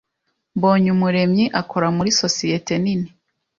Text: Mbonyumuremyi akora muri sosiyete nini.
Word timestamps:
Mbonyumuremyi 0.55 1.45
akora 1.61 1.87
muri 1.97 2.09
sosiyete 2.21 2.73
nini. 2.83 3.09